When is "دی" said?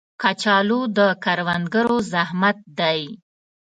2.79-3.01